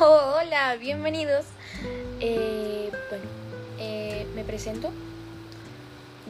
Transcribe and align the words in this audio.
hola, 0.02 0.76
bienvenidos. 0.76 1.44
Eh, 2.20 2.90
bueno, 3.10 3.24
eh, 3.78 4.26
me 4.34 4.44
presento. 4.44 4.90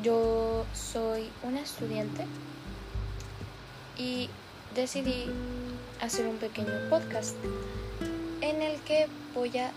Yo 0.02 0.64
soy 0.74 1.30
una 1.44 1.60
estudiante 1.60 2.26
y 3.96 4.28
decidí 4.74 5.26
hacer 6.00 6.26
un 6.26 6.38
pequeño 6.38 6.72
podcast 6.88 7.36
en 8.40 8.60
el 8.62 8.80
que 8.80 9.06
voy 9.34 9.56
a 9.58 9.70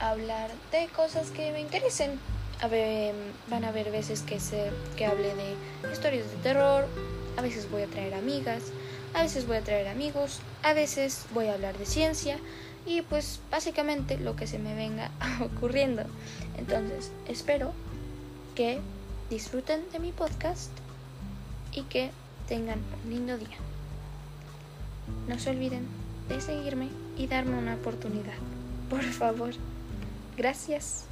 hablar 0.00 0.50
de 0.72 0.88
cosas 0.88 1.30
que 1.30 1.52
me 1.52 1.60
interesen. 1.60 2.18
A 2.62 2.68
ver, 2.68 3.14
van 3.48 3.64
a 3.64 3.68
haber 3.68 3.90
veces 3.90 4.22
que, 4.22 4.40
se, 4.40 4.70
que 4.96 5.04
hable 5.04 5.34
de 5.34 5.92
historias 5.92 6.30
de 6.30 6.36
terror, 6.36 6.86
a 7.36 7.42
veces 7.42 7.70
voy 7.70 7.82
a 7.82 7.86
traer 7.88 8.14
amigas, 8.14 8.62
a 9.12 9.22
veces 9.22 9.46
voy 9.46 9.58
a 9.58 9.60
traer 9.60 9.88
amigos, 9.88 10.40
a 10.62 10.72
veces 10.72 11.26
voy 11.34 11.48
a 11.48 11.54
hablar 11.54 11.76
de 11.76 11.84
ciencia 11.84 12.38
y 12.86 13.02
pues 13.02 13.40
básicamente 13.50 14.18
lo 14.18 14.36
que 14.36 14.46
se 14.46 14.58
me 14.58 14.74
venga 14.74 15.10
ocurriendo. 15.40 16.02
Entonces 16.58 17.10
espero 17.28 17.72
que 18.54 18.80
disfruten 19.30 19.82
de 19.92 19.98
mi 19.98 20.12
podcast 20.12 20.70
y 21.72 21.82
que 21.82 22.10
tengan 22.48 22.80
un 23.04 23.10
lindo 23.10 23.38
día. 23.38 23.56
No 25.28 25.38
se 25.38 25.50
olviden 25.50 25.86
de 26.28 26.40
seguirme 26.40 26.88
y 27.16 27.26
darme 27.26 27.58
una 27.58 27.74
oportunidad. 27.74 28.34
Por 28.88 29.02
favor. 29.02 29.54
Gracias. 30.36 31.06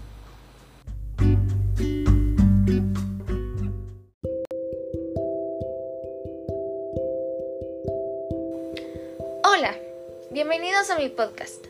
Bienvenidos 10.45 10.91
a 10.91 10.98
mi 10.98 11.09
podcast. 11.09 11.65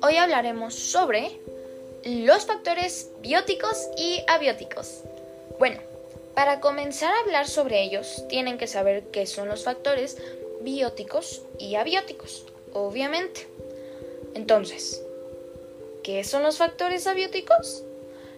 Hoy 0.00 0.16
hablaremos 0.16 0.76
sobre 0.76 1.40
los 2.04 2.46
factores 2.46 3.10
bióticos 3.20 3.88
y 3.96 4.22
abióticos. 4.28 5.00
Bueno, 5.58 5.80
para 6.32 6.60
comenzar 6.60 7.12
a 7.12 7.18
hablar 7.18 7.48
sobre 7.48 7.82
ellos, 7.82 8.22
tienen 8.28 8.58
que 8.58 8.68
saber 8.68 9.08
qué 9.10 9.26
son 9.26 9.48
los 9.48 9.64
factores 9.64 10.18
bióticos 10.60 11.42
y 11.58 11.74
abióticos, 11.74 12.46
obviamente. 12.72 13.48
Entonces, 14.34 15.02
¿qué 16.04 16.22
son 16.22 16.44
los 16.44 16.58
factores 16.58 17.08
abióticos? 17.08 17.82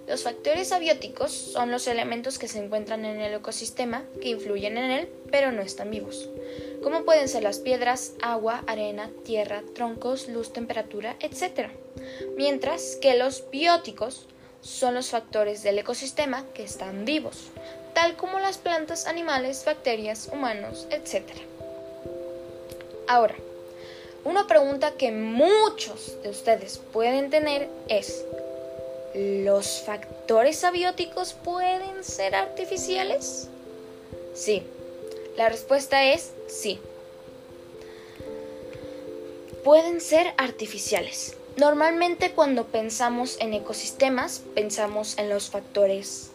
Los 0.06 0.22
factores 0.22 0.70
abióticos 0.72 1.32
son 1.32 1.70
los 1.70 1.86
elementos 1.86 2.38
que 2.38 2.48
se 2.48 2.62
encuentran 2.62 3.06
en 3.06 3.20
el 3.20 3.34
ecosistema 3.34 4.04
que 4.20 4.28
influyen 4.28 4.76
en 4.76 4.90
él, 4.90 5.08
pero 5.30 5.50
no 5.50 5.62
están 5.62 5.90
vivos, 5.90 6.28
como 6.82 7.04
pueden 7.04 7.28
ser 7.28 7.42
las 7.42 7.58
piedras, 7.58 8.12
agua, 8.20 8.62
arena, 8.66 9.10
tierra, 9.24 9.62
troncos, 9.74 10.28
luz, 10.28 10.52
temperatura, 10.52 11.16
etc. 11.20 11.70
Mientras 12.36 12.96
que 12.96 13.16
los 13.16 13.48
bióticos 13.50 14.26
son 14.60 14.94
los 14.94 15.08
factores 15.08 15.62
del 15.62 15.78
ecosistema 15.78 16.44
que 16.52 16.64
están 16.64 17.06
vivos, 17.06 17.48
tal 17.94 18.16
como 18.16 18.38
las 18.40 18.58
plantas, 18.58 19.06
animales, 19.06 19.64
bacterias, 19.64 20.28
humanos, 20.30 20.86
etc. 20.90 21.24
Ahora, 23.08 23.34
una 24.24 24.46
pregunta 24.46 24.92
que 24.92 25.12
muchos 25.12 26.16
de 26.22 26.30
ustedes 26.30 26.78
pueden 26.92 27.30
tener 27.30 27.68
es, 27.88 28.24
¿Los 29.14 29.82
factores 29.82 30.64
abióticos 30.64 31.34
pueden 31.34 32.02
ser 32.02 32.34
artificiales? 32.34 33.46
Sí. 34.34 34.64
La 35.36 35.48
respuesta 35.48 36.04
es 36.04 36.32
sí. 36.48 36.80
Pueden 39.62 40.00
ser 40.00 40.34
artificiales. 40.36 41.36
Normalmente 41.56 42.32
cuando 42.32 42.66
pensamos 42.66 43.36
en 43.38 43.54
ecosistemas, 43.54 44.42
pensamos 44.56 45.16
en 45.16 45.28
los 45.28 45.48
factores, 45.48 46.30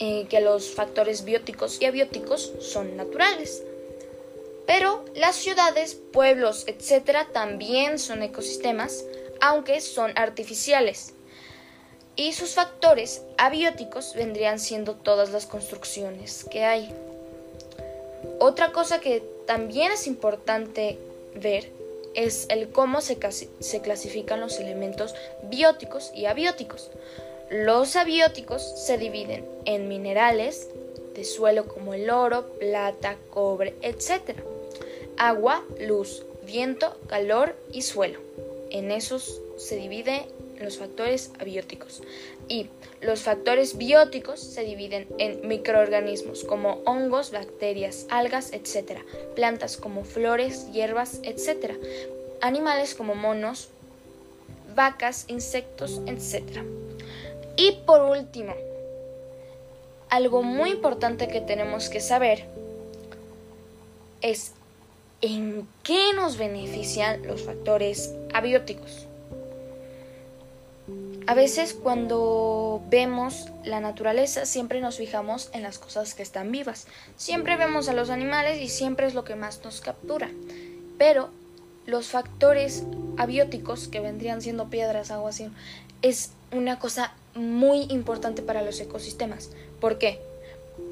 eh, 0.00 0.26
que 0.28 0.40
los 0.40 0.74
factores 0.74 1.24
bióticos 1.24 1.80
y 1.80 1.84
abióticos 1.84 2.52
son 2.58 2.96
naturales. 2.96 3.62
Pero 4.66 5.04
las 5.14 5.36
ciudades, 5.36 5.96
pueblos, 6.12 6.64
etc. 6.66 7.28
también 7.32 8.00
son 8.00 8.24
ecosistemas, 8.24 9.04
aunque 9.40 9.80
son 9.80 10.18
artificiales 10.18 11.14
y 12.16 12.32
sus 12.32 12.54
factores 12.54 13.22
abióticos 13.38 14.14
vendrían 14.14 14.58
siendo 14.58 14.94
todas 14.94 15.30
las 15.30 15.46
construcciones 15.46 16.44
que 16.44 16.64
hay. 16.64 16.94
Otra 18.38 18.72
cosa 18.72 19.00
que 19.00 19.22
también 19.46 19.92
es 19.92 20.06
importante 20.06 20.98
ver 21.34 21.68
es 22.14 22.46
el 22.48 22.68
cómo 22.68 23.00
se, 23.00 23.18
se 23.58 23.80
clasifican 23.80 24.40
los 24.40 24.58
elementos 24.58 25.14
bióticos 25.44 26.12
y 26.14 26.26
abióticos. 26.26 26.90
Los 27.50 27.96
abióticos 27.96 28.62
se 28.62 28.98
dividen 28.98 29.44
en 29.64 29.88
minerales 29.88 30.68
de 31.14 31.24
suelo 31.24 31.66
como 31.66 31.94
el 31.94 32.10
oro, 32.10 32.46
plata, 32.58 33.16
cobre, 33.30 33.74
etc. 33.82 34.38
Agua, 35.16 35.62
luz, 35.78 36.24
viento, 36.44 36.96
calor 37.06 37.54
y 37.72 37.82
suelo. 37.82 38.20
En 38.74 38.90
esos 38.90 39.40
se 39.56 39.76
divide 39.76 40.26
los 40.58 40.78
factores 40.78 41.30
abióticos. 41.38 42.02
Y 42.48 42.66
los 43.00 43.22
factores 43.22 43.78
bióticos 43.78 44.40
se 44.40 44.64
dividen 44.64 45.06
en 45.18 45.46
microorganismos 45.46 46.42
como 46.42 46.82
hongos, 46.84 47.30
bacterias, 47.30 48.06
algas, 48.10 48.52
etc. 48.52 48.98
Plantas 49.36 49.76
como 49.76 50.02
flores, 50.02 50.72
hierbas, 50.72 51.20
etc. 51.22 51.74
Animales 52.40 52.96
como 52.96 53.14
monos, 53.14 53.68
vacas, 54.74 55.26
insectos, 55.28 56.00
etc. 56.06 56.64
Y 57.56 57.78
por 57.86 58.00
último, 58.02 58.54
algo 60.08 60.42
muy 60.42 60.70
importante 60.70 61.28
que 61.28 61.40
tenemos 61.40 61.88
que 61.88 62.00
saber 62.00 62.46
es 64.20 64.50
en 65.24 65.66
qué 65.82 66.12
nos 66.14 66.36
benefician 66.36 67.26
los 67.26 67.44
factores 67.44 68.12
abióticos. 68.34 69.06
A 71.26 71.32
veces 71.32 71.72
cuando 71.72 72.82
vemos 72.90 73.48
la 73.64 73.80
naturaleza 73.80 74.44
siempre 74.44 74.82
nos 74.82 74.98
fijamos 74.98 75.48
en 75.54 75.62
las 75.62 75.78
cosas 75.78 76.12
que 76.12 76.22
están 76.22 76.52
vivas. 76.52 76.86
Siempre 77.16 77.56
vemos 77.56 77.88
a 77.88 77.94
los 77.94 78.10
animales 78.10 78.60
y 78.60 78.68
siempre 78.68 79.06
es 79.06 79.14
lo 79.14 79.24
que 79.24 79.34
más 79.34 79.64
nos 79.64 79.80
captura. 79.80 80.28
Pero 80.98 81.30
los 81.86 82.08
factores 82.08 82.84
abióticos 83.16 83.88
que 83.88 84.00
vendrían 84.00 84.42
siendo 84.42 84.68
piedras, 84.68 85.10
agua, 85.10 85.30
así, 85.30 85.48
es 86.02 86.32
una 86.52 86.78
cosa 86.78 87.14
muy 87.34 87.84
importante 87.84 88.42
para 88.42 88.60
los 88.60 88.78
ecosistemas. 88.78 89.48
¿Por 89.80 89.96
qué? 89.96 90.20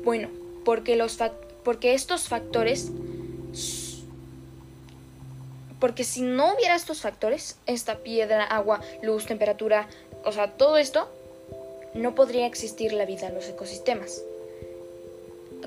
Bueno, 0.05 0.31
porque, 0.65 0.97
los 0.97 1.19
porque 1.65 1.93
estos 1.93 2.29
factores 2.29 2.91
porque 5.83 6.05
si 6.05 6.23
no 6.23 6.55
hubiera 6.55 6.77
estos 6.77 7.01
factores, 7.01 7.57
esta 7.67 7.97
piedra, 8.05 8.45
agua, 8.45 8.81
luz, 9.03 9.27
temperatura, 9.27 9.89
o 10.25 10.31
sea, 10.31 10.53
todo 10.53 10.77
esto, 10.77 11.09
no 11.93 12.15
podría 12.15 12.47
existir 12.47 12.93
la 12.93 13.05
vida 13.05 13.27
en 13.27 13.35
los 13.35 13.49
ecosistemas. 13.49 14.23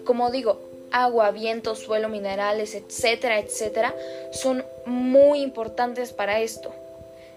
Como 0.05 0.31
digo, 0.31 0.61
agua, 0.89 1.31
viento, 1.31 1.75
suelo, 1.75 2.07
minerales, 2.07 2.75
etcétera, 2.75 3.39
etcétera, 3.39 3.93
son 4.31 4.63
muy 4.85 5.41
importantes 5.41 6.13
para 6.13 6.39
esto. 6.39 6.73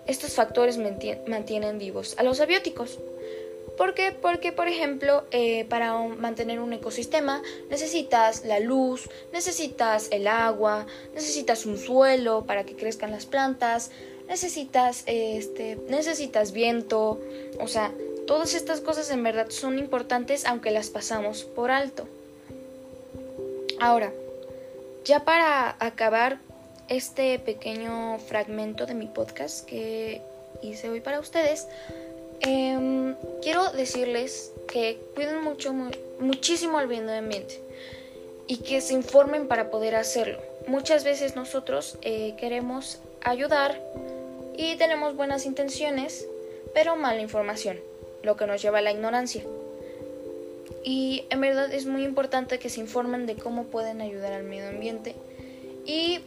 Estos 0.06 0.34
factores 0.34 0.78
mantienen 0.78 1.80
vivos 1.80 2.14
a 2.16 2.22
los 2.22 2.38
abióticos. 2.38 3.00
¿Por 3.78 3.94
qué? 3.94 4.10
Porque, 4.10 4.50
por 4.50 4.66
ejemplo, 4.66 5.24
eh, 5.30 5.64
para 5.66 5.96
mantener 5.96 6.58
un 6.58 6.72
ecosistema 6.72 7.42
necesitas 7.70 8.44
la 8.44 8.58
luz, 8.58 9.08
necesitas 9.32 10.08
el 10.10 10.26
agua, 10.26 10.84
necesitas 11.14 11.64
un 11.64 11.78
suelo 11.78 12.44
para 12.44 12.64
que 12.64 12.74
crezcan 12.74 13.12
las 13.12 13.24
plantas, 13.24 13.92
necesitas, 14.26 15.04
este, 15.06 15.78
necesitas 15.88 16.50
viento, 16.50 17.20
o 17.60 17.68
sea, 17.68 17.92
todas 18.26 18.54
estas 18.54 18.80
cosas 18.80 19.10
en 19.10 19.22
verdad 19.22 19.48
son 19.48 19.78
importantes 19.78 20.44
aunque 20.44 20.72
las 20.72 20.90
pasamos 20.90 21.44
por 21.44 21.70
alto. 21.70 22.08
Ahora, 23.78 24.12
ya 25.04 25.24
para 25.24 25.76
acabar 25.78 26.40
este 26.88 27.38
pequeño 27.38 28.18
fragmento 28.18 28.86
de 28.86 28.94
mi 28.94 29.06
podcast 29.06 29.64
que 29.64 30.20
hice 30.62 30.88
hoy 30.88 31.00
para 31.00 31.20
ustedes, 31.20 31.68
em, 32.40 33.14
quiero 33.42 33.70
decirles 33.72 34.52
que 34.66 34.98
cuiden 35.14 35.42
mucho, 35.42 35.72
muchísimo 36.20 36.80
el 36.80 36.88
medio 36.88 37.12
ambiente 37.12 37.60
y 38.46 38.58
que 38.58 38.80
se 38.80 38.94
informen 38.94 39.48
para 39.48 39.70
poder 39.70 39.94
hacerlo. 39.94 40.38
Muchas 40.66 41.04
veces 41.04 41.36
nosotros 41.36 41.98
eh, 42.02 42.34
queremos 42.38 42.98
ayudar 43.22 43.80
y 44.56 44.76
tenemos 44.76 45.16
buenas 45.16 45.46
intenciones, 45.46 46.26
pero 46.74 46.96
mala 46.96 47.20
información, 47.20 47.78
lo 48.22 48.36
que 48.36 48.46
nos 48.46 48.60
lleva 48.60 48.78
a 48.78 48.82
la 48.82 48.90
ignorancia. 48.90 49.44
Y 50.84 51.24
en 51.30 51.40
verdad 51.40 51.72
es 51.72 51.86
muy 51.86 52.04
importante 52.04 52.58
que 52.58 52.70
se 52.70 52.80
informen 52.80 53.26
de 53.26 53.36
cómo 53.36 53.64
pueden 53.64 54.00
ayudar 54.00 54.32
al 54.32 54.44
medio 54.44 54.68
ambiente. 54.68 55.14
Y 55.84 56.20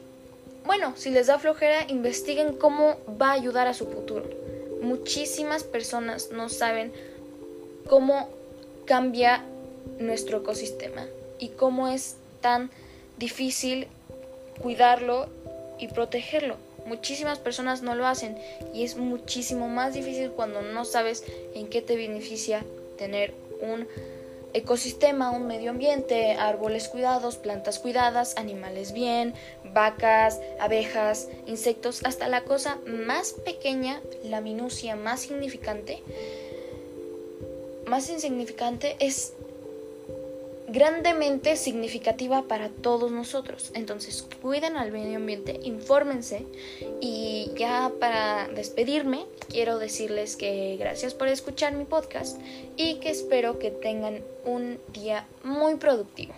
bueno, 0.66 0.94
si 0.96 1.10
les 1.10 1.28
da 1.28 1.40
flojera, 1.40 1.86
investiguen 1.88 2.54
cómo 2.54 2.98
va 3.20 3.30
a 3.30 3.34
ayudar 3.34 3.68
a 3.68 3.74
su 3.74 3.88
futuro. 3.88 4.30
Muchísimas 4.82 5.64
personas 5.64 6.32
no 6.32 6.50
saben 6.50 6.92
cómo 7.88 8.30
cambia 8.86 9.44
nuestro 10.00 10.40
ecosistema 10.40 11.06
y 11.40 11.50
cómo 11.50 11.88
es 11.88 12.16
tan 12.42 12.70
difícil 13.18 13.88
cuidarlo 14.62 15.28
y 15.80 15.88
protegerlo. 15.88 16.58
Muchísimas 16.86 17.40
personas 17.40 17.84
no 17.84 17.96
lo 17.96 18.08
hacen 18.08 18.38
y 18.74 18.84
es 18.84 18.98
muchísimo 18.98 19.70
más 19.70 19.94
difícil 19.94 20.32
cuando 20.32 20.62
no 20.62 20.86
sabes 20.86 21.24
en 21.54 21.68
qué 21.68 21.82
te 21.82 21.96
beneficia 21.96 22.64
tener 22.98 23.34
un 23.62 23.88
ecosistema, 24.54 25.32
un 25.32 25.48
medio 25.48 25.72
ambiente, 25.72 26.34
árboles 26.34 26.88
cuidados, 26.88 27.38
plantas 27.38 27.80
cuidadas, 27.80 28.36
animales 28.38 28.92
bien, 28.94 29.34
vacas, 29.74 30.40
abejas, 30.60 31.30
insectos, 31.46 32.04
hasta 32.04 32.28
la 32.28 32.44
cosa 32.44 32.78
más 32.86 33.34
pequeña, 33.34 34.02
la 34.24 34.42
minucia 34.42 34.96
más 34.96 35.22
significante, 35.22 36.04
más 37.88 38.10
insignificante 38.10 38.96
es 39.00 39.34
grandemente 40.72 41.56
significativa 41.58 42.44
para 42.44 42.70
todos 42.70 43.12
nosotros. 43.12 43.72
Entonces, 43.74 44.26
cuiden 44.42 44.78
al 44.78 44.92
medio 44.92 45.18
ambiente, 45.18 45.60
infórmense 45.64 46.46
y 47.02 47.52
ya 47.56 47.92
para 48.00 48.48
despedirme, 48.48 49.26
quiero 49.50 49.80
decirles 49.80 50.36
que 50.36 50.78
gracias 50.78 51.14
por 51.14 51.28
escuchar 51.28 51.74
mi 51.74 51.86
podcast 51.86 52.40
y 52.78 52.96
que 52.96 53.10
espero 53.10 53.60
que 53.60 53.72
tengan 53.72 54.22
un 54.46 54.80
día 54.94 55.28
muy 55.44 55.76
productivo. 55.76 56.34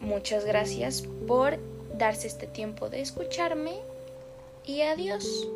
Muchas 0.00 0.44
gracias 0.44 1.02
por 1.26 1.58
darse 1.96 2.26
este 2.26 2.46
tiempo 2.46 2.88
de 2.88 3.00
escucharme 3.00 3.78
y 4.64 4.82
adiós. 4.82 5.46